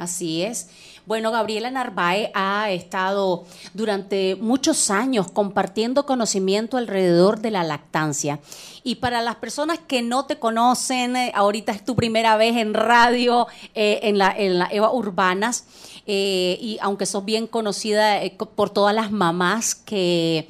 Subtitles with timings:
[0.00, 0.70] Así es.
[1.04, 3.44] Bueno, Gabriela Narváez ha estado
[3.74, 8.40] durante muchos años compartiendo conocimiento alrededor de la lactancia.
[8.82, 12.72] Y para las personas que no te conocen, eh, ahorita es tu primera vez en
[12.72, 14.34] radio, eh, en, la,
[14.70, 15.66] Eva Urbanas,
[16.06, 18.22] eh, y aunque sos bien conocida
[18.54, 20.48] por todas las mamás que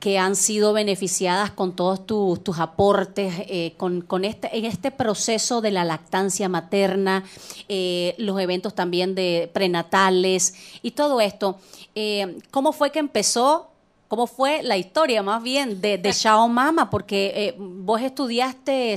[0.00, 5.72] que han sido beneficiadas con todos tus aportes, eh, con, este, en este proceso de
[5.72, 7.24] la lactancia materna,
[7.68, 11.58] eh, los eventos también de prenatales y todo esto.
[11.94, 13.70] Eh, ¿Cómo fue que empezó?
[14.06, 16.90] ¿Cómo fue la historia más bien de, de Shao Mama?
[16.90, 18.94] Porque vos estudiaste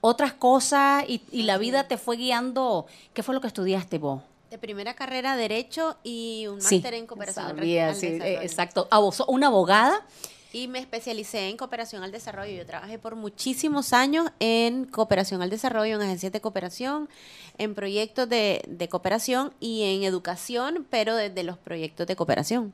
[0.00, 2.86] otras cosas y, la vida te fue guiando.
[3.12, 4.22] ¿Qué fue lo que estudiaste vos?
[4.50, 7.58] De primera carrera, Derecho y un máster en cooperación.
[7.96, 8.88] sí, exacto.
[9.26, 10.06] Una abogada
[10.54, 12.54] y me especialicé en cooperación al desarrollo.
[12.56, 17.08] Yo trabajé por muchísimos años en cooperación al desarrollo, en agencias de cooperación,
[17.58, 22.72] en proyectos de, de cooperación y en educación, pero desde los proyectos de cooperación.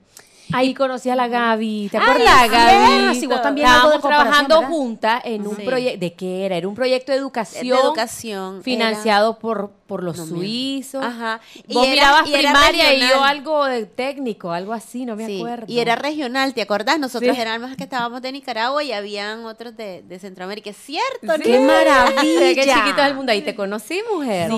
[0.53, 1.89] Ahí conocí a la Gaby.
[1.91, 2.25] ¿Te acuerdas?
[2.25, 3.21] la Gaby.
[3.21, 6.01] Sí, vos también Estábamos trabajando juntas en un proyecto.
[6.01, 6.57] ¿De qué era?
[6.57, 7.77] Era un proyecto de educación.
[7.77, 8.63] De educación.
[8.63, 11.05] Financiado por, por los suizos.
[11.05, 11.41] Ajá.
[11.69, 15.67] Vos mirabas primaria y yo algo de técnico, algo así, no me acuerdo.
[15.69, 16.99] Y era regional, ¿te acordás?
[16.99, 20.71] Nosotros éramos que estábamos de Nicaragua y habían otros de, de Centroamérica.
[20.71, 22.55] Es cierto, ¡Qué maravilla!
[22.55, 23.33] ¡Qué chiquito es el mundo!
[23.33, 24.51] Ahí te conocí, mujer.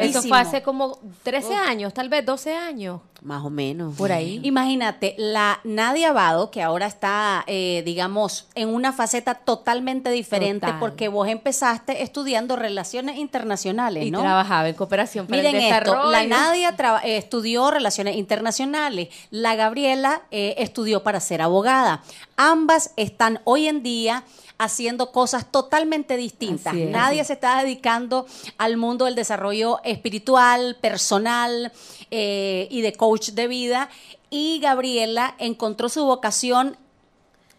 [0.00, 3.00] Eso fue hace como 13 años, tal vez 12 años.
[3.22, 3.96] Más o menos.
[3.96, 4.38] Por ahí.
[4.44, 11.08] Imagínate, la Nadia Abado, que ahora está, eh, digamos, en una faceta totalmente diferente, porque
[11.08, 17.16] vos empezaste estudiando relaciones internacionales, y trabajaba en cooperación para Miren Esto, la Nadia eh,
[17.16, 22.02] estudió relaciones internacionales, la Gabriela eh, estudió para ser abogada.
[22.36, 24.22] Ambas están hoy en día
[24.58, 26.74] haciendo cosas totalmente distintas.
[26.74, 28.26] Nadie se está dedicando
[28.58, 31.72] al mundo del desarrollo espiritual, personal
[32.10, 33.88] y de coach de vida.
[34.30, 36.76] Y Gabriela encontró su vocación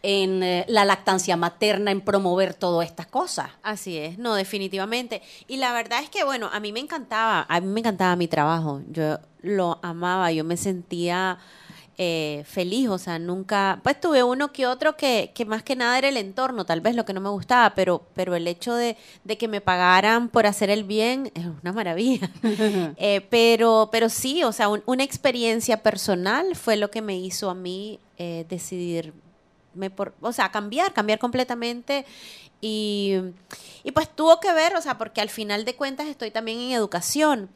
[0.02, 3.50] en eh, la lactancia materna, en promover todas estas cosas.
[3.62, 5.22] Así es, no, definitivamente.
[5.48, 8.28] Y la verdad es que, bueno, a mí me encantaba, a mí me encantaba mi
[8.28, 8.80] trabajo.
[8.90, 11.38] Yo lo amaba, yo me sentía
[12.02, 15.98] eh, feliz, o sea, nunca, pues tuve uno que otro que, que, más que nada
[15.98, 18.96] era el entorno, tal vez lo que no me gustaba, pero, pero el hecho de,
[19.38, 22.30] que me pagaran por hacer el bien es una maravilla.
[22.96, 27.54] Eh, pero, pero sí, o sea, una experiencia personal fue lo que me hizo a
[27.54, 32.06] mí eh, decidirme por, o sea, cambiar, cambiar completamente
[32.62, 33.16] y,
[33.84, 36.72] y pues tuvo que ver, o sea, porque al final de cuentas estoy también en
[36.72, 37.50] educación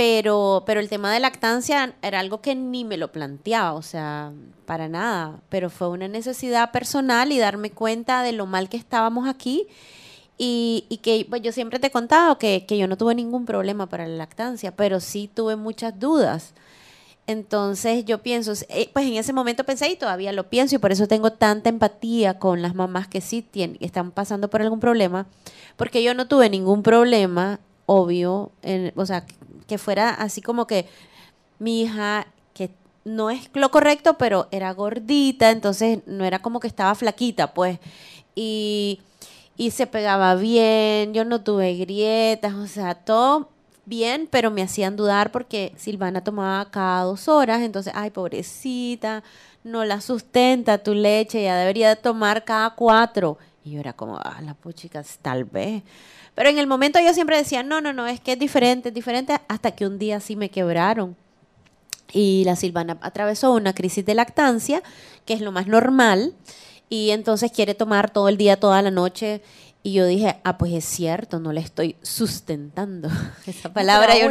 [0.00, 4.32] pero, pero el tema de lactancia era algo que ni me lo planteaba, o sea,
[4.64, 9.28] para nada, pero fue una necesidad personal y darme cuenta de lo mal que estábamos
[9.28, 9.66] aquí
[10.38, 13.44] y, y que pues, yo siempre te he contado que, que yo no tuve ningún
[13.44, 16.54] problema para la lactancia, pero sí tuve muchas dudas.
[17.26, 20.92] Entonces yo pienso, eh, pues en ese momento pensé y todavía lo pienso y por
[20.92, 25.26] eso tengo tanta empatía con las mamás que sí tienen, están pasando por algún problema,
[25.76, 29.26] porque yo no tuve ningún problema, obvio, en, o sea,
[29.70, 30.86] que fuera así como que
[31.60, 32.70] mi hija, que
[33.04, 37.78] no es lo correcto, pero era gordita, entonces no era como que estaba flaquita, pues.
[38.34, 39.00] Y,
[39.56, 43.48] y se pegaba bien, yo no tuve grietas, o sea, todo
[43.84, 49.22] bien, pero me hacían dudar porque Silvana tomaba cada dos horas, entonces, ay, pobrecita,
[49.62, 53.38] no la sustenta tu leche, ya debería tomar cada cuatro.
[53.70, 55.84] Y yo era como, ah, la puchica, tal vez.
[56.34, 58.94] Pero en el momento yo siempre decía, no, no, no, es que es diferente, es
[58.94, 61.16] diferente, hasta que un día sí me quebraron.
[62.12, 64.82] Y la Silvana atravesó una crisis de lactancia,
[65.24, 66.34] que es lo más normal,
[66.88, 69.42] y entonces quiere tomar todo el día, toda la noche.
[69.84, 73.08] Y yo dije, ah, pues es cierto, no le estoy sustentando.
[73.46, 74.28] Esa palabra yo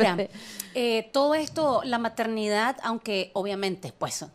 [0.76, 4.26] eh, todo esto, la maternidad, aunque obviamente, pues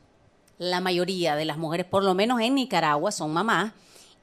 [0.59, 3.73] la mayoría de las mujeres, por lo menos en Nicaragua, son mamás,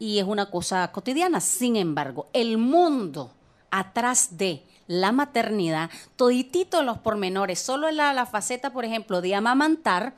[0.01, 1.39] y es una cosa cotidiana.
[1.39, 3.29] Sin embargo, el mundo
[3.69, 10.15] atrás de la maternidad, toditito los pormenores, solo en la, faceta, por ejemplo, de amamantar,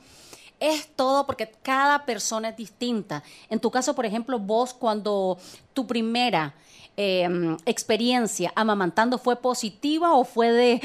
[0.58, 3.22] es todo porque cada persona es distinta.
[3.50, 5.36] En tu caso, por ejemplo, vos cuando
[5.74, 6.54] tu primera
[6.96, 10.80] em, experiencia amamantando fue positiva o fue de,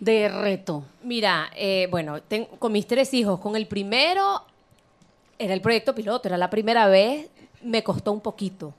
[0.00, 0.84] de reto?
[1.02, 2.18] Mira, eh, bueno,
[2.58, 4.42] con mis tres hijos, con el primero
[5.38, 7.28] era el proyecto piloto, era la primera vez,
[7.62, 8.74] me costó un poquito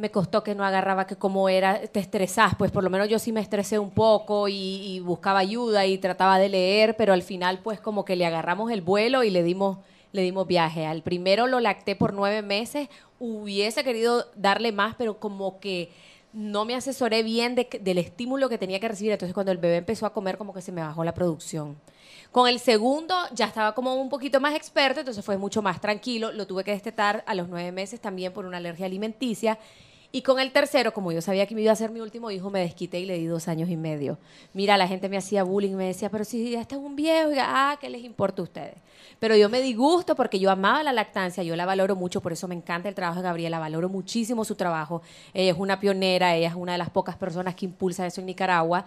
[0.00, 3.18] me costó que no agarraba que como era, te estresás, pues por lo menos yo
[3.18, 7.58] sí me estresé un poco y, buscaba ayuda y trataba de leer, pero al final
[7.62, 9.76] pues como que le agarramos el vuelo y le dimos,
[10.12, 10.86] le dimos viaje.
[10.86, 12.88] Al primero lo lacté por nueve meses,
[13.18, 15.90] hubiese querido darle más, pero como que
[16.32, 19.12] no me asesoré bien de del estímulo que tenía que recibir.
[19.12, 21.76] Entonces, cuando el bebé empezó a comer, como que se me bajó la producción.
[22.32, 26.30] Con el segundo ya estaba como un poquito más experto, entonces fue mucho más tranquilo.
[26.30, 29.58] Lo tuve que destetar a los nueve meses también por una alergia alimenticia.
[30.12, 32.50] Y con el tercero, como yo sabía que me iba a ser mi último hijo,
[32.50, 34.18] me desquité y le di dos años y medio.
[34.52, 37.76] Mira, la gente me hacía bullying, me decía, pero si ya está un viejo, ah,
[37.80, 38.74] ¿qué les importa a ustedes?
[39.20, 42.32] Pero yo me di gusto porque yo amaba la lactancia, yo la valoro mucho, por
[42.32, 45.02] eso me encanta el trabajo de Gabriela, valoro muchísimo su trabajo.
[45.32, 48.26] Ella es una pionera, ella es una de las pocas personas que impulsa eso en
[48.26, 48.86] Nicaragua.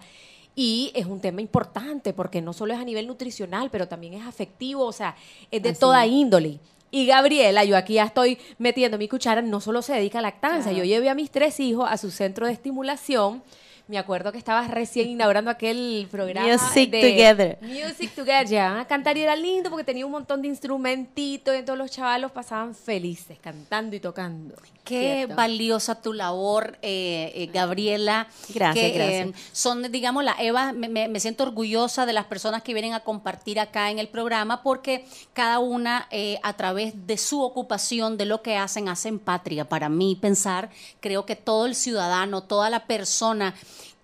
[0.56, 4.26] Y es un tema importante porque no solo es a nivel nutricional, pero también es
[4.26, 5.16] afectivo, o sea,
[5.50, 6.12] es de Así toda es.
[6.12, 6.60] índole.
[6.90, 10.70] Y Gabriela, yo aquí ya estoy metiendo mi cuchara, no solo se dedica a lactancia,
[10.70, 13.42] yo llevé a mis tres hijos a su centro de estimulación.
[13.86, 16.48] Me acuerdo que estabas recién inaugurando aquel programa.
[16.50, 17.58] Music de Together.
[17.60, 18.48] Music Together.
[18.48, 21.90] Llegaban a cantar y era lindo porque tenía un montón de instrumentitos y todos los
[21.90, 24.54] chavalos pasaban felices cantando y tocando.
[24.84, 25.34] Qué Cierto.
[25.36, 28.26] valiosa tu labor, eh, eh, Gabriela.
[28.54, 29.28] Gracias, que, gracias.
[29.28, 32.92] eh, son, digamos, la Eva, me, me- me siento orgullosa de las personas que vienen
[32.94, 38.16] a compartir acá en el programa porque cada una eh, a través de su ocupación,
[38.18, 39.66] de lo que hacen, hacen patria.
[39.68, 40.70] Para mí pensar,
[41.00, 43.54] creo que todo el ciudadano, toda la persona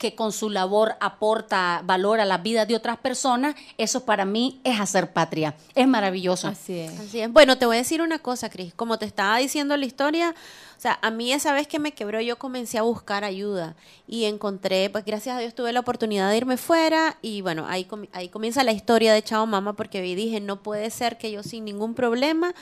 [0.01, 4.59] que con su labor aporta valor a la vida de otras personas, eso para mí
[4.65, 5.55] es hacer patria.
[5.75, 6.49] Es maravilloso.
[6.49, 6.99] Así es.
[6.99, 7.31] Así es.
[7.31, 8.73] Bueno, te voy a decir una cosa, Cris.
[8.75, 10.35] Como te estaba diciendo la historia,
[10.77, 13.77] o sea, a mí esa vez que me quebró, yo comencé a buscar ayuda
[14.09, 17.85] y encontré, pues gracias a Dios tuve la oportunidad de irme fuera y bueno, ahí,
[17.85, 21.31] com- ahí comienza la historia de Chao Mama porque vi- dije, no puede ser que
[21.31, 22.55] yo sin ningún problema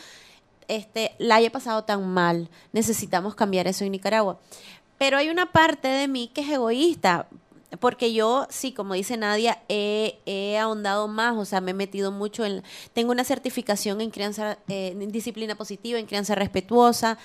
[0.67, 2.51] este, la haya pasado tan mal.
[2.73, 4.39] Necesitamos cambiar eso en Nicaragua.
[4.99, 7.29] Pero hay una parte de mí que es egoísta,
[7.81, 12.11] porque yo, sí, como dice Nadia, he, he ahondado más, o sea, me he metido
[12.11, 12.63] mucho en...
[12.95, 17.19] Tengo una certificación en crianza, eh, en disciplina positiva, en crianza respetuosa,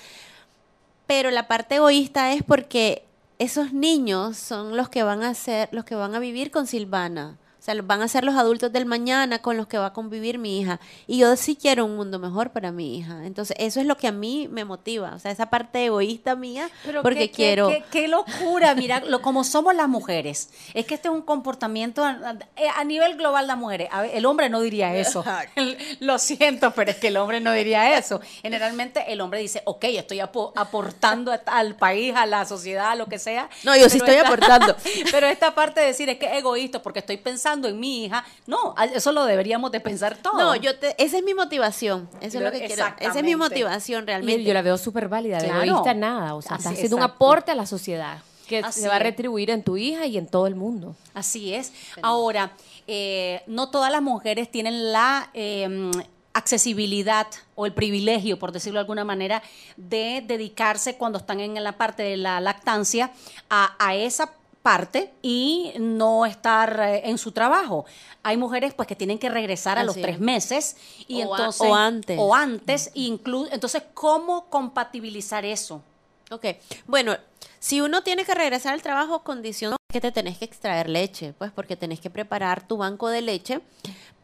[1.06, 3.04] pero la parte egoísta es porque
[3.38, 7.38] esos niños son los que van a ser, los que van a vivir con Silvana.
[7.64, 10.36] O sea, van a ser los adultos del mañana con los que va a convivir
[10.38, 10.80] mi hija.
[11.06, 13.24] Y yo sí quiero un mundo mejor para mi hija.
[13.24, 15.14] Entonces, eso es lo que a mí me motiva.
[15.14, 16.68] O sea, esa parte egoísta mía,
[17.00, 17.68] porque qué- qué- quiero...
[17.70, 20.50] Qué, qué locura, mira, lo, como somos las mujeres.
[20.74, 23.88] Es que este es un comportamiento a, a- a nivel global de las mujeres.
[23.92, 25.24] A ver, el hombre no diría eso.
[26.00, 28.20] lo siento, pero es que el hombre no diría eso.
[28.42, 33.06] Generalmente el hombre dice, ok, estoy apo- aportando al país, a la sociedad, a lo
[33.06, 33.48] que sea.
[33.62, 34.76] No, yo sí Pero estoy aportando.
[35.10, 38.24] Pero esta parte de decir es que es egoísta porque estoy pensando en mi hija,
[38.46, 40.38] no, eso lo deberíamos de pensar todos.
[40.38, 42.08] No, yo te, esa es mi motivación.
[42.20, 42.84] Eso es Lo- que quiero.
[42.98, 44.42] Esa es mi motivación realmente.
[44.42, 45.62] Y yo la veo súper válida, de Claro.
[45.64, 46.34] egoísta nada.
[46.34, 48.18] O sea, Así, estás haciendo un aporte a la sociedad
[48.48, 50.94] que Así se va a retribuir en tu hija y en todo el mundo.
[51.14, 51.72] Así es.
[52.02, 52.52] Ahora,
[52.86, 55.90] eh, no todas las mujeres tienen la eh,
[56.34, 59.42] accesibilidad o el privilegio, por decirlo de alguna manera,
[59.76, 63.12] de dedicarse cuando están en la parte de la lactancia
[63.48, 64.30] a, a esa
[64.64, 67.84] parte y no estar eh, en su trabajo.
[68.22, 70.20] Hay mujeres pues que tienen que regresar a los tres es.
[70.20, 70.76] meses
[71.06, 72.18] y O a- entonces o antes.
[72.18, 75.82] o antes inclu- entonces cómo compatibilizar eso.
[76.30, 76.46] Ok,
[76.86, 77.14] bueno,
[77.58, 81.52] si uno tiene que regresar al trabajo, condición que te tenés que extraer leche, pues
[81.52, 83.60] porque tenés que preparar tu banco de leche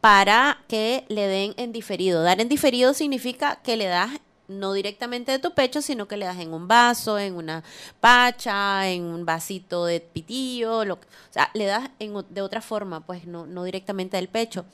[0.01, 2.23] para que le den en diferido.
[2.23, 4.09] Dar en diferido significa que le das
[4.59, 7.63] no directamente de tu pecho, sino que le das en un vaso, en una
[7.99, 10.99] pacha, en un vasito de pitillo, lo, o
[11.31, 14.65] sea, le das de otra forma, pues no, no directamente del pecho.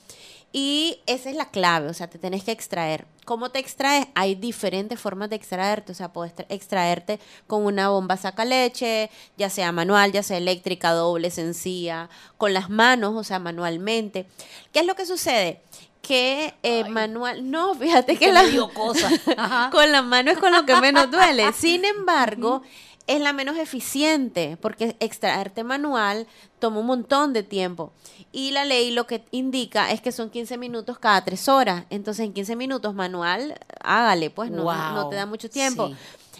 [0.53, 3.05] Y esa es la clave, o sea, te tenés que extraer.
[3.25, 4.07] ¿Cómo te extraes?
[4.15, 9.09] Hay diferentes formas de extraerte, o sea, puedes tra- extraerte con una bomba saca leche,
[9.37, 14.25] ya sea manual, ya sea eléctrica, doble, sencilla, con las manos, o sea, manualmente.
[14.71, 15.61] ¿Qué es lo que sucede?
[16.01, 19.09] Que eh, manual, no, fíjate que, que la, me dio cosa.
[19.71, 21.51] Con la mano es con lo que menos duele.
[21.53, 22.61] Sin embargo,
[23.07, 26.27] es la menos eficiente porque extraerte manual
[26.59, 27.93] toma un montón de tiempo.
[28.31, 31.85] Y la ley lo que indica es que son 15 minutos cada 3 horas.
[31.89, 35.87] Entonces, en 15 minutos manual, hágale, pues no, te da mucho tiempo.
[35.87, 35.95] Sí.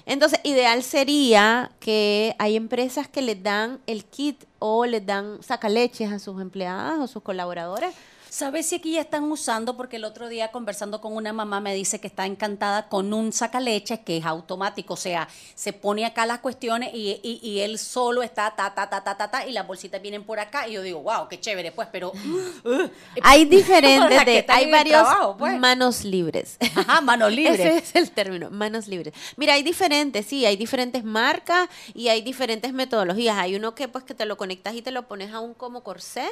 [0.06, 6.12] Entonces, ideal sería que hay empresas que les dan el kit o les dan sacaleches
[6.12, 7.94] a sus empleadas o sus colaboradores.
[8.29, 9.75] ¿Sabes si aquí ya están usando?
[9.77, 13.31] Porque el otro día conversando con una mamá me dice que está encantada con un
[13.34, 17.79] sacaleches que es automático, o sea, se pone acá las cuestiones y, y- y él
[17.79, 20.74] solo está ta, ta, ta, ta, ta, ta, y las bolsitas vienen por acá y
[20.74, 22.12] yo digo, wow, qué chévere, pues, pero...
[22.65, 22.89] uh,
[23.24, 25.57] Hay diferentes, de- hay varios trabajo, pues.
[25.60, 26.57] manos libres.
[26.75, 27.53] Ajá, mano libre.
[27.55, 29.13] Ese es el término, manos libres.
[29.38, 33.38] Mira, hay diferentes, sí, hay diferentes marcas y hay diferentes metodologías.
[33.38, 35.81] Hay uno que pues que te lo conectas y te lo pones a un como
[35.81, 36.27] corsé.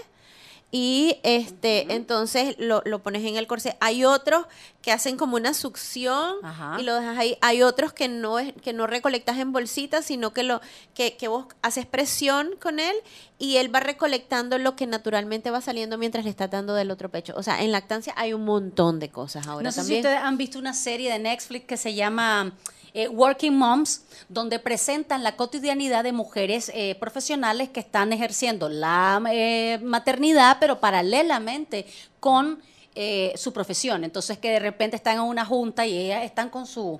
[0.71, 3.77] Y este entonces lo, lo pones en el corsé.
[3.79, 4.45] Hay otros
[4.81, 6.77] que hacen como una succión Ajá.
[6.79, 7.37] y lo dejas ahí.
[7.41, 10.61] Hay otros que no es que no recolectas en bolsitas, sino que lo
[10.93, 12.95] que, que vos haces presión con él
[13.39, 17.09] y él va recolectando lo que naturalmente va saliendo mientras le estás dando del otro
[17.09, 17.33] pecho.
[17.37, 20.03] O sea, en lactancia hay un montón de cosas ahora no sé también.
[20.03, 22.53] si ustedes han visto una serie de Netflix que se llama
[22.95, 29.21] eh, Working Moms, donde presentan la cotidianidad de mujeres eh, profesionales que están ejerciendo la
[29.31, 31.85] eh, maternidad, pero paralelamente
[32.19, 32.59] con
[32.95, 34.05] eh, su profesión.
[34.05, 36.99] Entonces que de repente están en una junta y ellas están con su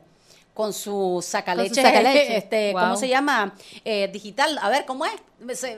[0.53, 2.37] con su sacaleche, sacaleche.
[2.37, 3.53] este, ¿cómo se llama?
[3.83, 5.13] Eh, digital, a ver, ¿cómo es?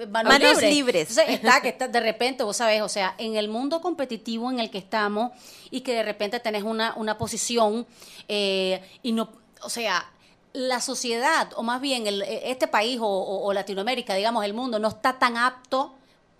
[0.07, 1.09] Manos, Manos libres.
[1.09, 4.59] Entonces, está que está de repente, vos sabés, o sea, en el mundo competitivo en
[4.59, 5.31] el que estamos
[5.71, 7.88] y que de repente tenés una, una posición
[8.27, 9.29] eh, y no,
[9.63, 10.09] o sea,
[10.53, 14.79] la sociedad, o más bien el- este país o, o- o Latinoamérica, digamos, el mundo,
[14.79, 15.93] no está tan apto,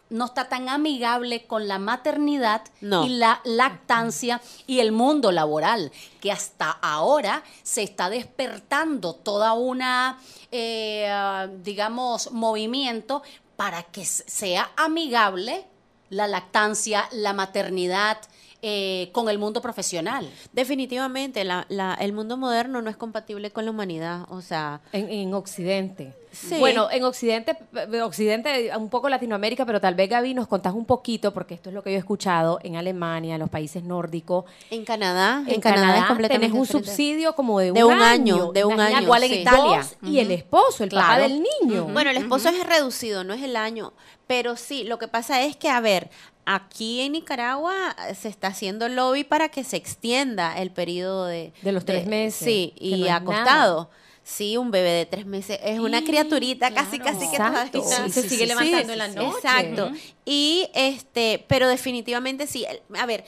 [0.10, 3.06] no está tan amigable con la maternidad No.
[3.06, 10.18] y la lactancia y el mundo laboral, que hasta ahora se está despertando toda una,
[10.52, 13.22] eh, digamos, movimiento
[13.58, 15.66] para que sea amigable
[16.10, 18.18] la lactancia, la maternidad
[18.62, 20.30] eh, con el mundo profesional.
[20.52, 24.26] Definitivamente, la, la- el mundo moderno no es compatible con la humanidad.
[24.30, 26.14] O sea, En, en Occidente.
[26.32, 26.56] Sí.
[26.60, 30.86] Bueno, en Occidente, eh, Occidente, un poco Latinoamérica, pero tal vez Gaby nos contás un
[30.86, 34.46] poquito, porque esto es lo que yo he escuchado en Alemania, en los países nórdicos.
[34.70, 36.88] en Canadá, En, en, Canadá, Canadá, es completamente tenés un diferente.
[36.90, 39.40] subsidio como de un, De un año, de un año, Igual en sí.
[39.40, 39.78] Italia.
[39.78, 41.24] vos y el esposo, el papá Claro.
[41.24, 41.86] del niño.
[41.86, 43.94] Bueno, el esposo es reducido, no es el año,
[44.28, 46.10] pero sí, lo que pasa es que, a ver,
[46.50, 51.54] aquí en Nicaragua eh, se está haciendo lobby para que se extienda el periodo de...
[51.62, 53.90] De los tres meses, Sí, y no acostado.
[54.24, 57.18] Sí, un bebé de tres meses es una Sí, criaturita casi, claro.
[57.18, 57.84] casi que Exacto.
[57.84, 59.38] Sí, se sigue levantando en la noche.
[59.38, 59.92] Exacto.
[60.26, 62.66] Y este, pero definitivamente sí.
[62.98, 63.26] A ver,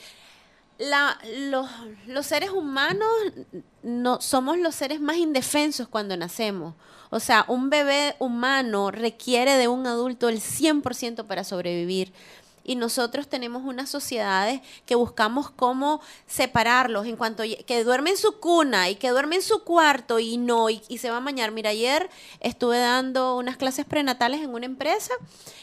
[0.78, 1.68] la, los,
[2.06, 3.08] los seres humanos
[3.82, 6.74] no somos los seres más indefensos cuando nacemos.
[7.10, 12.12] O sea, un bebé humano requiere de un adulto el 100% para sobrevivir.
[12.62, 18.38] Y nosotros tenemos unas sociedades que buscamos cómo separarlos en cuanto que duerme en su
[18.38, 21.52] cuna y que duerme en su cuarto y no, y, se va a bañar.
[21.52, 25.14] Mira, ayer estuve dando unas clases prenatales en una empresa,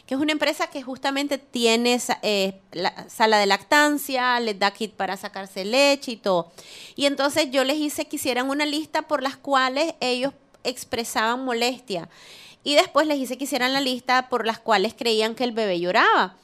[0.06, 4.94] que es una empresa que justamente tiene eh, la sala de lactancia, les da kit
[4.94, 6.51] para sacarse leche y todo.
[6.96, 12.10] Y entonces yo les hice que hicieran una lista por las cuales ellos expresaban molestia.
[12.63, 15.80] Y después les hice que hicieran la lista por las cuales creían que el bebé
[15.80, 16.36] lloraba.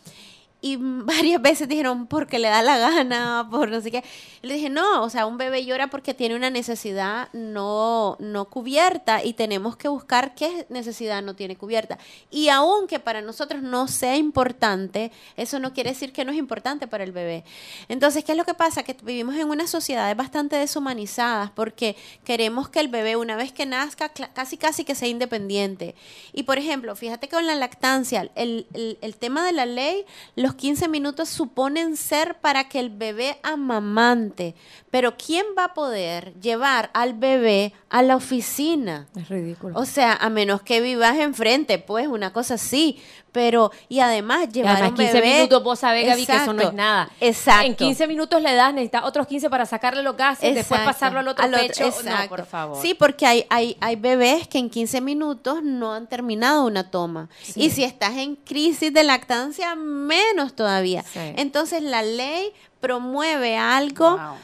[0.63, 4.01] Y varias veces dijeron, porque le da la gana, por no sé qué.
[4.41, 8.45] Y le dije, no, o sea, un bebé llora porque tiene una necesidad no, no
[8.45, 11.97] cubierta y tenemos que buscar qué necesidad no tiene cubierta.
[12.31, 16.87] Y aunque para nosotros no sea importante, eso no quiere decir que no es importante
[16.87, 17.43] para el bebé.
[17.89, 18.83] Entonces, ¿qué es lo que pasa?
[18.83, 23.65] Que vivimos en unas sociedades bastante deshumanizadas porque queremos que el bebé, una vez que
[23.65, 25.93] nazca, casi casi que sea independiente.
[26.31, 28.65] Y por ejemplo, fíjate que con la lactancia, el-
[29.01, 30.05] el tema de la ley,
[30.35, 34.55] los 15 minutos suponen ser para que el bebé amamante.
[34.91, 39.07] Pero ¿quién va a poder llevar al bebé a la oficina?
[39.15, 39.79] Es ridículo.
[39.79, 42.99] O sea, a menos que vivas enfrente, pues una cosa así.
[43.33, 45.33] Pero, y además llevar además, un 15 bebé.
[45.35, 47.09] minutos, vos sabés, Gaby, que eso no es Exacto, nada.
[47.19, 47.65] Exacto.
[47.65, 50.85] En 15 minutos le das, necesitas otros 15 para sacarle los gases, después Exacto.
[50.85, 51.83] pasarlo al otro pecho.
[51.83, 52.29] No, exacto.
[52.29, 52.81] por favor.
[52.81, 57.27] Sí, porque hay, hay, hay bebés que en 15 minutos no han terminado una toma.
[57.55, 61.01] Y si estás en crisis de lactancia, menos todavía.
[61.03, 61.19] Sí.
[61.35, 64.35] Entonces la ley promueve algo Wow.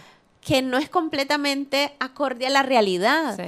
[0.42, 3.36] que no es completamente acorde a la realidad.
[3.36, 3.44] Sí.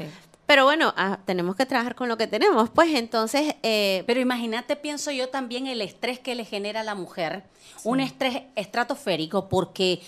[0.52, 2.70] Pero bueno, ah, tenemos que trabajar con lo que tenemos.
[2.72, 6.94] Pues entonces, eh, Pero imagínate, pienso yo también el estrés que le genera a la
[6.94, 7.44] mujer,
[7.86, 10.02] un estrés estratosférico porque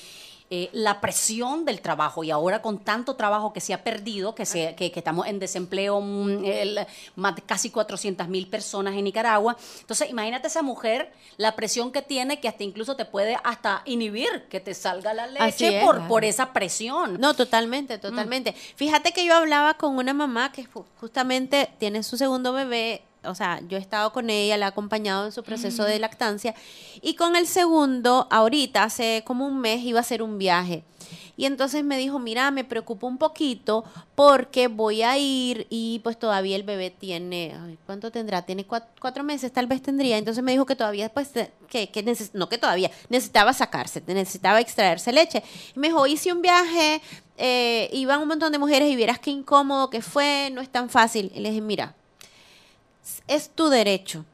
[0.55, 4.45] eh, la presión del trabajo y ahora con tanto trabajo que se ha perdido, que,
[4.45, 9.57] se, que, que estamos en desempleo, mm, el- más casi 400 mil personas en Nicaragua.
[9.79, 14.43] Entonces, imagínate esa mujer, la presión que tiene, que hasta incluso te puede hasta inhibir
[14.47, 16.07] que te salga la leche es, por, claro.
[16.07, 17.19] por esa presión.
[17.19, 18.51] No, totalmente, totalmente.
[18.75, 23.35] Fíjate que yo hablaba con una mamá que ju- justamente tiene su segundo bebé, o
[23.35, 26.55] sea, yo he estado con ella, la he acompañado en su proceso de lactancia,
[27.01, 30.83] y con el segundo, ahorita, hace como un mes, iba a hacer un viaje.
[31.35, 36.19] Y entonces me dijo, mira, me preocupa un poquito porque voy a ir y pues
[36.19, 38.43] todavía el bebé tiene, ay, ¿cuánto tendrá?
[38.43, 40.19] Tiene cuat- cuatro, meses, tal vez tendría.
[40.19, 41.29] Entonces me dijo que todavía, pues,
[41.67, 45.41] que, que neces- no que todavía, necesitaba sacarse, necesitaba extraerse leche.
[45.75, 47.01] Y me dijo, hice un viaje,
[47.37, 50.87] eh, iban un montón de mujeres y vieras qué incómodo que fue, no es tan
[50.87, 51.31] fácil.
[51.33, 51.95] Y le dije, mira,
[53.27, 54.25] es tu derecho.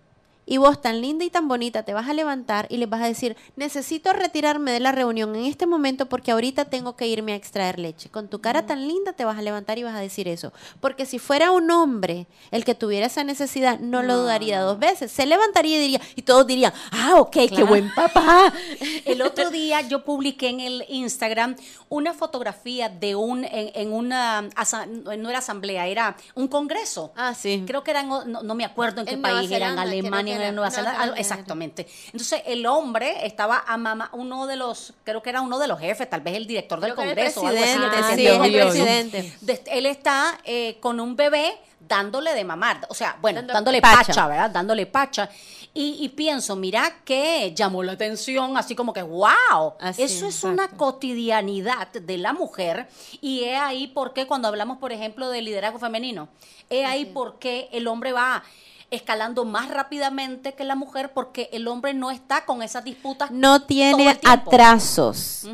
[0.50, 3.06] Y vos tan linda y tan bonita te vas a levantar y les vas a
[3.06, 7.36] decir, necesito retirarme de la reunión en este momento porque ahorita tengo que irme a
[7.36, 8.10] extraer leche.
[8.10, 10.52] Con tu cara tan linda te vas a levantar y vas a decir eso.
[10.82, 15.12] Porque si fuera un hombre el que tuviera esa necesidad, no, lo dudaría dos veces.
[15.12, 18.52] Se levantaría y diría, y todos dirían, ah, ok, qué buen papá.
[19.06, 21.56] El otro día yo publiqué en el Instagram
[21.90, 27.12] una fotografía de un, en, en una, no era asamblea, era un congreso.
[27.16, 27.64] Ah, sí.
[27.68, 30.00] Creo que eran, no, no me acuerdo en qué En país, era en Zelanda, creo
[30.00, 31.88] Alemania, Nueva Zelanda, algo- exactamente.
[32.08, 35.80] Entonces el hombre estaba a mamá, uno de los, creo que era uno de los
[35.80, 37.42] jefes, tal vez el director del Creo que era el congreso.
[37.42, 39.38] o algo así, presidente, sí, presidente, el el presidente.
[39.42, 43.82] de- él está eh, con un bebé dándole de mamar, o sea, bueno, Dando dándole
[43.82, 44.08] pacha.
[44.08, 44.50] pacha, ¿verdad?
[44.52, 45.30] Dándole pacha.
[45.74, 50.44] Y, y pienso, mira que llamó la atención, así como que, wow, Así, eso es
[50.44, 52.88] una cotidianidad de la mujer.
[53.22, 56.28] Y es ahí porque cuando hablamos, por ejemplo, de liderazgo femenino,
[56.70, 58.44] es ahí porque el hombre va
[58.92, 63.64] escalando más rápidamente que la mujer porque el hombre no está con esas disputas No
[63.64, 65.48] tiene atrasos.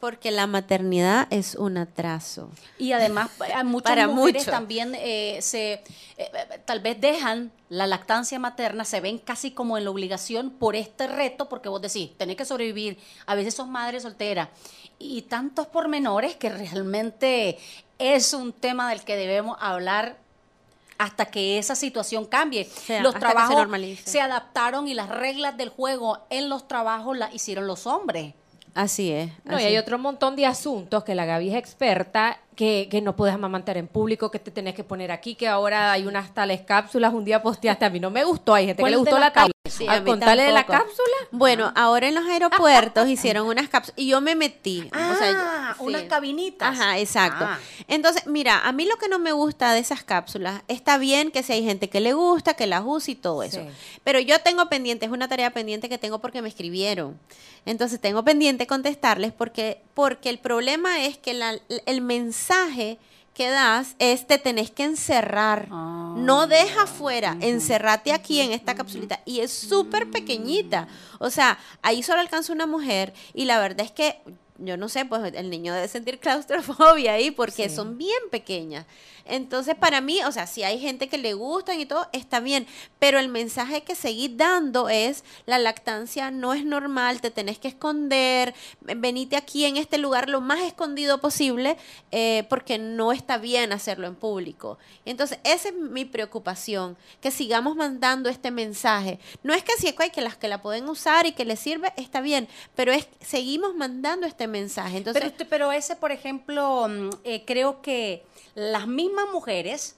[0.00, 2.50] Porque la maternidad es un atraso.
[2.76, 4.50] Y además, a muchas Para mujeres mucho.
[4.50, 5.82] también eh, se, eh,
[6.18, 10.76] eh, tal vez dejan la lactancia materna, se ven casi como en la obligación por
[10.76, 14.50] este reto, porque vos decís, tenés que sobrevivir, a veces sos madre soltera,
[14.98, 17.56] y tantos pormenores que realmente
[17.98, 20.18] es un tema del que debemos hablar
[21.04, 22.64] hasta que esa situación cambie.
[22.64, 23.66] sea, los se trabajos
[24.04, 28.34] se adaptaron y las reglas del juego en los trabajos las hicieron los hombres.
[28.74, 29.30] Así es.
[29.44, 33.14] No, y hay otro montón de asuntos que la Gaby es experta, que, que no
[33.14, 36.62] puedes amamantar en público, que te tenés que poner aquí, que ahora hay unas tales
[36.62, 39.18] cápsulas, un día posteaste, a mí no me gustó, hay gente que ¿Cuál le gustó
[39.18, 39.54] la la cápsula.
[39.68, 41.16] Sí, a mí Contale de la cápsula.
[41.30, 44.88] Bueno, ahora en los aeropuertos hicieron unas cápsulas y yo me metí.
[44.92, 46.68] Ah, o sea, unas cabinitas.
[46.78, 47.44] Ajá, exacto.
[47.46, 47.58] Ah.
[47.88, 51.42] Entonces, mira, a mí lo que no me gusta de esas cápsulas, está bien que
[51.42, 53.60] si hay gente que le gusta, que las use y todo eso.
[53.60, 53.68] Sí.
[54.04, 57.18] Pero yo tengo pendiente, es una tarea pendiente que tengo porque me escribieron.
[57.66, 62.98] Entonces, tengo pendiente contestarles porque, porque el problema es que la- el mensaje
[63.34, 65.66] que das es te tenés que encerrar.
[65.72, 66.14] Ah.
[66.16, 69.20] No deja afuera, encerrate aquí en esta capsulita.
[69.24, 70.86] Y es súper pequeñita.
[71.18, 74.20] O sea, ahí solo alcanza una mujer y la verdad es que
[74.58, 77.74] yo no sé, pues el niño debe sentir claustrofobia ahí porque Sí.
[77.74, 78.86] son bien pequeñas.
[79.26, 82.66] Entonces, para mí, o sea, si hay gente que le gustan y todo, está bien,
[82.98, 87.68] pero el mensaje que seguir dando es, la lactancia no es normal, te tenés que
[87.68, 91.76] esconder, venite aquí en este lugar lo más escondido posible,
[92.10, 94.78] eh, porque no está bien hacerlo en público.
[95.04, 99.18] Entonces, esa es mi preocupación, que sigamos mandando este mensaje.
[99.42, 101.92] No es que si hay que las que la pueden usar y que les sirve,
[101.96, 104.98] está bien, pero es seguimos mandando este mensaje.
[104.98, 109.96] Entonces, pero ese, por ejemplo, mm, eh, creo que las mismas mujeres,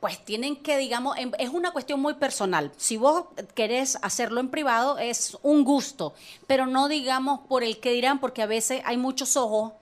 [0.00, 2.72] pues tienen que, digamos, em- es una cuestión muy personal.
[2.76, 6.14] Si vos querés hacerlo en privado, es un gusto,
[6.46, 9.72] pero no digamos por el que dirán, porque a veces hay muchos ojos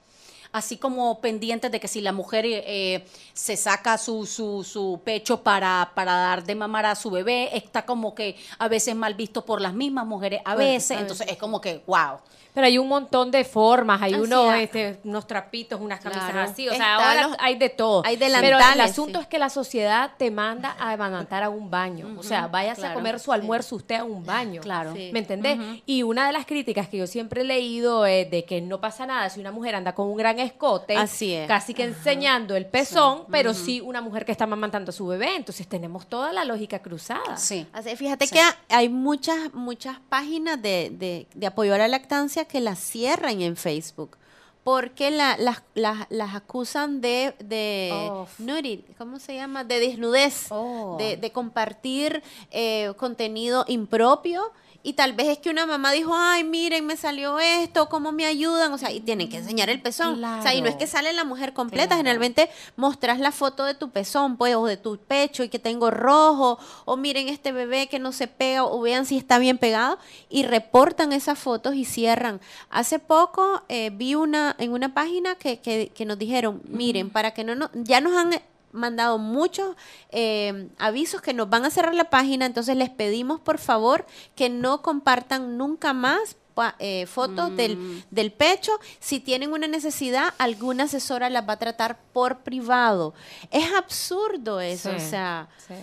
[0.52, 5.42] así como pendientes de que si la mujer eh, se saca su, su, su pecho
[5.42, 9.44] para, para dar de mamar a su bebé, está como que a veces mal visto
[9.44, 12.18] por las mismas mujeres, a Bueno, veces, a entonces es como que, wow.
[12.52, 14.62] Pero hay un montón de formas, hay unos, es.
[14.64, 16.50] este, unos trapitos, unas camisas Claro.
[16.50, 18.02] así, o sea, Está ahora los- hay de todo.
[18.04, 19.22] hay Pero el delantales, asunto sí.
[19.22, 22.92] es que la sociedad te manda a amamantar a un baño, o sea, váyase a
[22.94, 24.62] comer su almuerzo usted a un baño.
[24.62, 24.92] Claro.
[24.94, 25.60] ¿Me entendés?
[25.86, 29.06] Y una de las críticas que yo siempre he leído es de que no pasa
[29.06, 31.46] nada si una mujer anda con un gran escote, Así es.
[31.48, 35.36] casi que enseñando el pezón, pero sí una mujer que está amamantando a su bebé,
[35.36, 37.36] entonces tenemos toda la lógica cruzada.
[37.36, 37.66] Sí.
[37.72, 38.34] Así, fíjate Sí.
[38.34, 38.42] que
[38.74, 43.56] hay muchas, muchas páginas de, de- de apoyo a la lactancia que las cierran en
[43.56, 44.16] Facebook.
[44.62, 49.64] Porque la- las, las, las acusan de, de nudity, ¿cómo se llama?
[49.64, 50.96] De desnudez, Oh.
[50.98, 54.52] de, de compartir eh, contenido impropio.
[54.82, 58.24] Y tal vez es que una mamá dijo, ay, miren, me salió esto, ¿cómo me
[58.24, 58.72] ayudan?
[58.72, 60.24] O sea, y tienen que enseñar el pezón.
[60.24, 61.98] O sea, y no es que sale la mujer completa, Claro.
[61.98, 65.90] generalmente mostrás la foto de tu pezón, pues, o de tu pecho y que tengo
[65.90, 69.98] rojo, o miren este bebé que no se pega, o vean si está bien pegado,
[70.30, 72.40] y reportan esas fotos y cierran.
[72.70, 77.32] Hace poco eh, vi una en una página que, que, que nos dijeron, miren, para
[77.32, 78.30] que no, nos- ya nos han
[78.72, 79.76] mandado muchos
[80.10, 84.48] eh, avisos que nos van a cerrar la página, entonces les pedimos por favor que
[84.48, 86.36] no compartan nunca más
[86.78, 88.72] eh, fotos del, del pecho.
[88.98, 93.14] Si tienen una necesidad, alguna asesora las va a tratar por privado.
[93.50, 94.96] Es absurdo eso, Sí.
[94.96, 95.48] o sea...
[95.66, 95.74] Sí.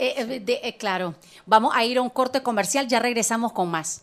[0.00, 3.68] Eh, eh, de- eh, claro, vamos a ir a un corte comercial, ya regresamos con
[3.68, 4.02] más.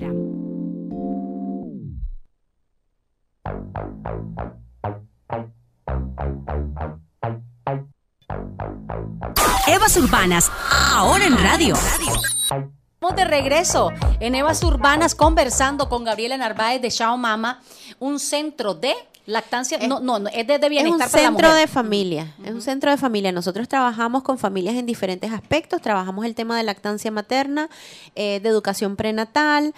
[9.67, 10.51] Evas Urbanas,
[10.93, 11.75] ahora en radio.
[11.75, 17.61] Estamos de regreso en Evas Urbanas conversando con Gabriela Narváez de Shao Mama,
[17.99, 18.93] un centro de
[19.25, 21.61] lactancia, no, no, no, es de, de Es bienestar un para la centro mujer.
[21.61, 23.31] de familia, es un centro de familia.
[23.31, 27.69] Nosotros trabajamos con familias en diferentes aspectos, trabajamos el tema de lactancia materna,
[28.15, 29.73] eh, de educación prenatal,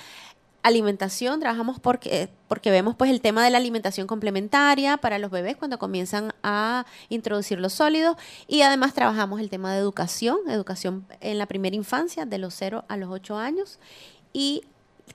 [0.63, 5.57] alimentación, trabajamos porque, porque vemos pues el tema de la alimentación complementaria para los bebés
[5.57, 11.37] cuando comienzan a introducir los sólidos y además trabajamos el tema de educación, educación en
[11.37, 13.79] la primera infancia de los 0 a los 8 años
[14.31, 14.63] y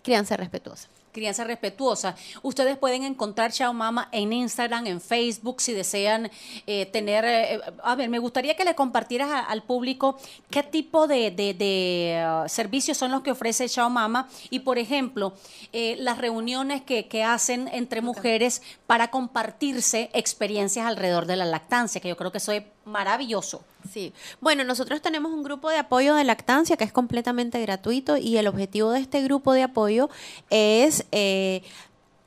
[0.03, 0.89] crianza respetuosa.
[1.19, 2.15] Crianza respetuosa.
[2.43, 6.31] Ustedes pueden encontrar Chao Mama en Instagram, en Facebook, si desean
[6.67, 7.25] eh, tener...
[7.25, 10.17] eh, a ver, me gustaría que le compartieras a- al público
[10.49, 14.79] qué tipo de, de- de, uh, servicios son los que ofrece Chao Mama y, por
[14.79, 15.33] ejemplo,
[15.73, 22.01] eh, las reuniones que, que hacen entre mujeres para compartirse experiencias alrededor de la lactancia,
[22.01, 23.63] que yo creo que eso es maravilloso.
[23.93, 28.37] Sí, bueno, nosotros tenemos un grupo de apoyo de lactancia que es completamente gratuito y
[28.37, 30.09] el objetivo de este grupo de apoyo
[30.51, 31.62] es eh,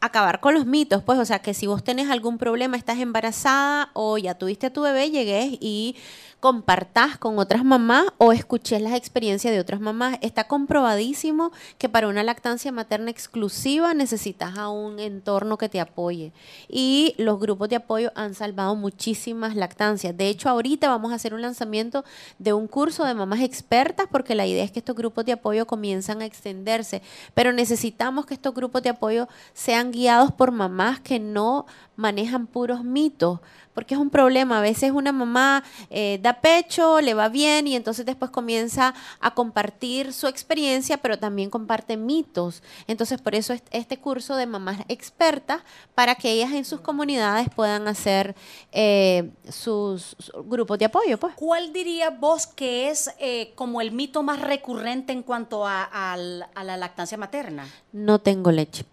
[0.01, 3.91] acabar con los mitos, pues, o sea, que si vos tenés algún problema, estás embarazada
[3.93, 5.95] o ya tuviste a tu bebé, llegues y
[6.41, 10.17] compartás con otras mamás o escuches las experiencias de otras mamás.
[10.21, 16.33] Está comprobadísimo que para una lactancia materna exclusiva necesitas a un entorno que te apoye.
[16.67, 20.17] Y los grupos de apoyo han salvado muchísimas lactancias.
[20.17, 22.03] De hecho, ahorita vamos a hacer un lanzamiento
[22.39, 25.67] de un curso de mamás expertas porque la idea es que estos grupos de apoyo
[25.67, 27.03] comienzan a extenderse.
[27.35, 31.67] Pero necesitamos que estos grupos de apoyo sean guiados por mamás que no
[32.01, 33.39] manejan puros mitos,
[33.73, 34.57] porque es un problema.
[34.57, 39.33] A veces una mamá eh, da pecho, le va bien y entonces después comienza a
[39.33, 42.63] compartir su experiencia, pero también comparte mitos.
[42.87, 45.61] Entonces, por eso es- este curso de mamás expertas,
[45.95, 48.35] para que ellas en sus comunidades puedan hacer
[48.73, 51.17] eh, sus, sus grupos de apoyo.
[51.19, 51.33] Pues.
[51.35, 56.47] ¿Cuál diría vos que es eh, como el mito más recurrente en cuanto a, al-
[56.55, 57.67] a la lactancia materna?
[57.93, 58.83] No tengo leche.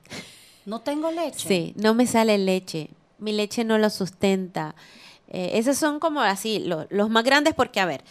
[0.67, 1.49] No tengo leche.
[1.49, 2.91] Sí, no me sale leche.
[3.19, 4.75] Mi leche no lo sustenta.
[5.29, 8.03] Eh, esos son como así, lo- los más grandes porque, a ver,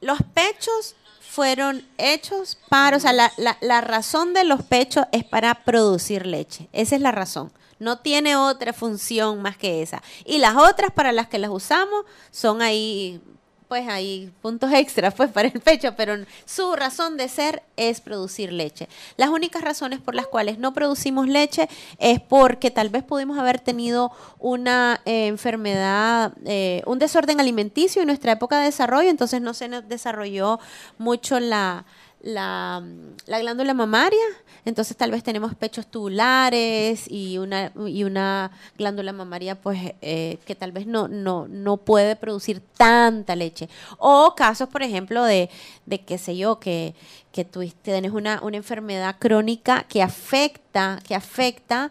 [0.00, 5.24] los pechos fueron hechos para, o sea, la, la- la razón de los pechos es
[5.24, 6.68] para producir leche.
[6.72, 7.52] Esa es la razón.
[7.78, 10.02] No tiene otra función más que esa.
[10.24, 13.20] Y las otras para las que las usamos son ahí,
[13.70, 18.52] pues ahí puntos extras pues para el pecho, pero su razón de ser es producir
[18.52, 18.88] leche.
[19.16, 21.68] Las únicas razones por las cuales no producimos leche
[22.00, 28.08] es porque tal vez pudimos haber tenido una eh, enfermedad, eh, un desorden alimenticio en
[28.08, 30.58] nuestra época de desarrollo, entonces no se nos desarrolló
[30.98, 31.84] mucho la,
[32.22, 32.82] la,
[33.26, 34.24] la glándula mamaria,
[34.64, 40.54] entonces tal vez tenemos pechos tubulares y una, y una glándula mamaria pues eh, que
[40.54, 43.68] tal vez no, no, no puede producir tanta leche.
[43.98, 45.48] O casos, por ejemplo, de,
[45.86, 46.94] de qué sé yo, que,
[47.32, 51.90] que tú tienes una, una enfermedad crónica que afecta, que afecta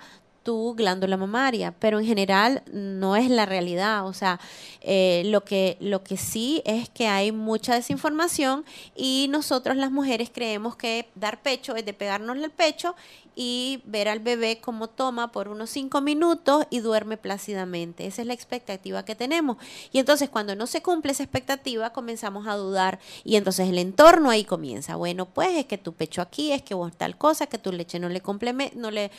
[0.49, 4.07] tu glándula mamaria, pero en general no es la realidad.
[4.07, 4.39] O sea,
[4.81, 10.31] eh, lo, que, lo que sí es que hay mucha desinformación y nosotros las mujeres
[10.33, 12.95] creemos que dar pecho es de pegarnos el pecho
[13.41, 18.05] y ver al bebé cómo toma por unos cinco minutos y duerme plácidamente.
[18.05, 19.55] Esa es la expectativa que tenemos.
[19.93, 24.29] Y entonces cuando no se cumple esa expectativa comenzamos a dudar y entonces el entorno
[24.29, 24.97] ahí comienza.
[24.97, 27.97] Bueno, pues es que tu pecho aquí, es que vos tal cosa, que tu leche
[27.97, 29.09] no le complemente, no le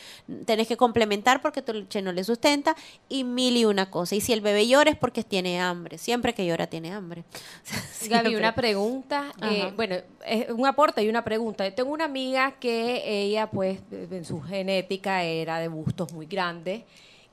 [0.44, 2.76] tenés que complementar porque tu leche no le sustenta
[3.09, 4.16] y mil y una cosa.
[4.16, 5.96] Y si el bebé llora es porque tiene hambre.
[5.96, 7.24] Siempre que llora tiene hambre.
[8.06, 9.33] Gaby, una pregunta.
[9.42, 11.66] eh, bueno, es un aporte y una pregunta.
[11.66, 13.78] Yo tengo una amiga que ella, pues,
[14.12, 16.83] en su genética era de bustos muy grandes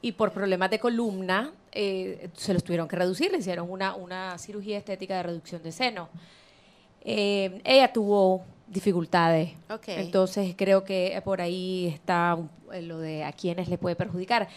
[0.02, 3.32] y por problemas de columna eh, se los tuvieron que reducir.
[3.32, 6.10] Le hicieron una, una cirugía estética de reducción de seno.
[7.02, 9.52] Eh, ella tuvo dificultades.
[9.88, 12.50] Entonces creo que por ahí está un-
[12.88, 14.48] lo de a quiénes le puede perjudicar.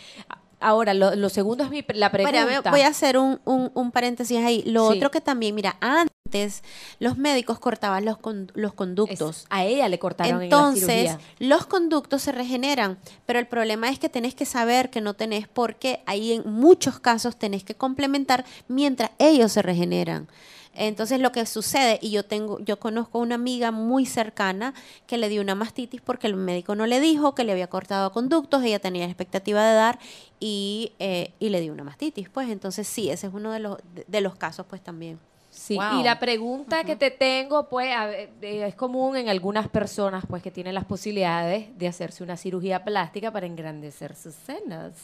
[0.59, 2.71] Ahora, lo, lo segundo es mi, la pregunta.
[2.71, 4.63] Voy a hacer un, un- un paréntesis ahí.
[4.67, 4.97] Lo Sí.
[4.99, 6.63] otro que también, mira, antes antes
[7.01, 9.39] los médicos cortaban los, con- los conductos.
[9.41, 11.19] Es- a ella le cortaron en la Entonces, cirugía.
[11.41, 15.49] los conductos se regeneran, pero el problema es que tenés que saber que no tenés
[15.49, 20.29] porque ahí en muchos casos tenés que complementar mientras ellos se regeneran.
[20.73, 24.73] Entonces lo que sucede, y yo tengo, yo conozco una amiga muy cercana
[25.09, 28.13] que le dio una mastitis porque el médico no le dijo que le había cortado
[28.13, 29.99] conductos, ella tenía la expectativa de dar
[30.39, 32.29] y, eh, y le dio una mastitis.
[32.29, 35.19] Pues entonces sí, ese es uno de los, de los casos pues también.
[35.61, 36.01] Sí, Wow.
[36.01, 40.51] y la pregunta que te tengo, pues, a es común en algunas personas, pues, que
[40.51, 44.95] tienen las posibilidades de hacerse una cirugía plástica para engrandecer sus senos.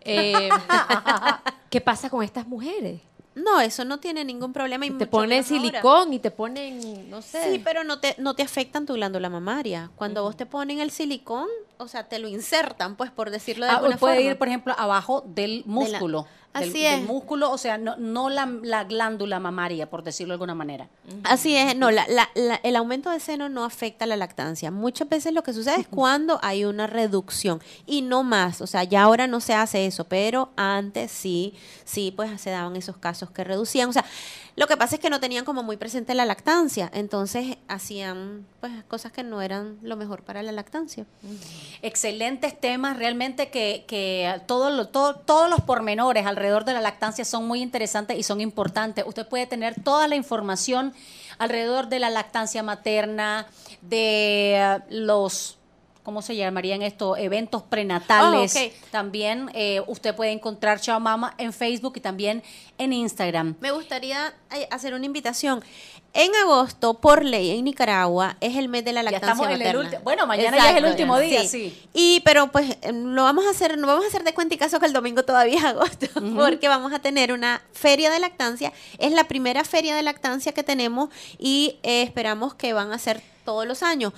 [0.00, 0.48] Eh,
[1.70, 3.02] ¿Qué pasa con estas mujeres?
[3.34, 4.86] No, eso no tiene ningún problema.
[4.86, 5.46] Y te ponen ahora.
[5.46, 7.52] silicón y te ponen, no sé.
[7.52, 9.90] Sí, pero no te, no te afectan tu glándula mamaria.
[9.96, 11.48] Cuando vos te ponen el silicón,
[11.78, 14.30] o sea, te lo insertan, pues, por decirlo de Ah, alguna puede forma.
[14.30, 16.22] ir, por ejemplo, abajo del músculo.
[16.54, 17.06] del, Así del es.
[17.06, 20.90] músculo, o sea, no, no la, la glándula mamaria, por decirlo de alguna manera.
[21.24, 24.70] Así es, no, la- la- la- el aumento de seno no afecta la lactancia.
[24.70, 28.60] Muchas veces lo que sucede es cuando hay una reducción y no más.
[28.60, 31.54] O sea, ya ahora no se hace eso, pero antes sí,
[31.86, 33.88] sí, pues se daban esos casos que reducían.
[33.88, 34.04] O sea,
[34.54, 38.72] lo que pasa es que no tenían como muy presente la lactancia, entonces hacían pues
[38.84, 41.06] cosas que no eran lo mejor para la lactancia.
[41.80, 47.24] Excelentes temas, realmente que, que todo lo- todo- todos los pormenores alrededor de la lactancia
[47.24, 49.04] son muy interesantes y son importantes.
[49.06, 50.92] Usted puede tener toda la información
[51.38, 53.46] alrededor de la lactancia materna,
[53.80, 55.58] de eh, los...
[56.02, 58.56] ¿Cómo se llamarían estos eventos prenatales?
[58.56, 58.72] Oh, ok.
[58.90, 62.42] También eh, usted puede encontrar Chao Mama en Facebook y también
[62.76, 63.54] en Instagram.
[63.60, 65.62] Me gustaría eh, hacer una invitación.
[66.14, 69.66] En agosto, por ley, en Nicaragua, es el mes de la Ya lactancia estamos en
[69.66, 70.00] el materna.
[70.02, 71.80] bueno, mañana ya es el último día, sí.
[71.94, 74.78] Y pero pues lo vamos a hacer, no vamos a hacer de cuenta y caso
[74.80, 78.72] que el domingo todavía es agosto, porque vamos a tener una feria de lactancia.
[78.98, 83.22] Es la primera feria de lactancia que tenemos y eh, esperamos que van a ser
[83.44, 84.12] todos los años.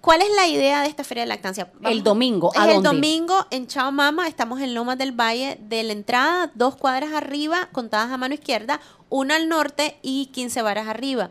[0.00, 1.70] ¿Cuál es la idea de esta feria de lactancia?
[1.82, 2.88] El domingo, ¿a Es el dónde?
[2.88, 7.68] domingo en Chao Mama, estamos en Lomas del Valle de la entrada, dos cuadras arriba,
[7.72, 11.30] contadas a mano izquierda, una al norte y 15 varas arriba.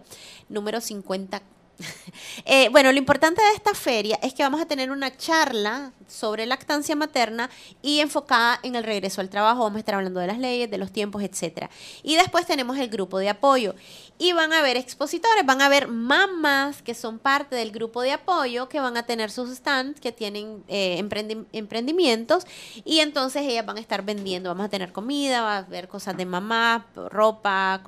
[0.50, 1.42] Número 50.
[2.46, 6.46] Eh, bueno, lo importante de esta feria es que vamos a tener una charla sobre
[6.46, 7.50] lactancia materna
[7.82, 9.64] y enfocada en el regreso al trabajo.
[9.64, 11.70] Vamos a estar hablando de las leyes, de los tiempos, etcétera.
[12.02, 13.76] Y después tenemos el grupo de apoyo.
[14.18, 18.14] Y van a haber expositores, van a haber mamás que son parte del grupo de
[18.14, 22.46] apoyo, que van a tener sus stands, que tienen eh, emprendi- emprendimientos.
[22.84, 24.50] Y entonces ellas van a estar vendiendo.
[24.50, 27.82] Vamos a tener comida, va a haber cosas de mamá, ropa,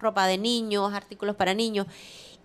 [0.00, 1.86] ropa de niños, artículos para niños.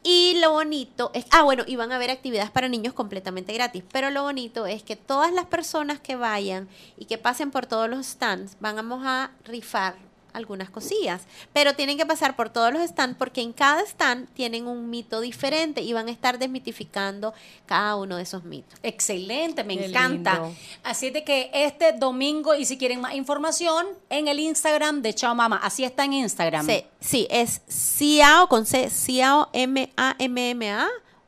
[0.07, 3.83] Y lo bonito es, ah, bueno, y van a haber actividades para niños completamente gratis,
[3.91, 7.89] pero lo bonito es que todas las personas que vayan y que pasen por todos
[7.89, 9.95] los stands, vamos a rifar
[10.35, 11.21] algunas cosillas,
[11.53, 15.21] pero tienen que pasar por todos los stands porque en cada stand tienen un mito
[15.21, 17.33] diferente y van a estar desmitificando
[17.65, 18.79] cada uno de esos mitos.
[18.83, 20.33] Excelente, me Qué encanta.
[20.33, 20.55] lindo.
[20.83, 25.33] Así de que este domingo, y si quieren más información, en el Instagram de Chao
[25.35, 25.59] Mama.
[25.63, 26.65] Así está en Instagram.
[26.65, 30.87] Sí, sí, es Ciao con C, Ciao M-A-M-M-A,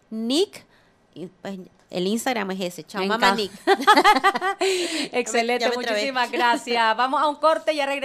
[0.10, 0.66] Nick,
[1.14, 3.34] y pues el Instagram es ese, Chao encanta.
[3.36, 3.52] Nick.
[5.14, 6.98] Excelente, muchísimas gracias.
[6.98, 7.98] Vamos a un corte y ya regresamos.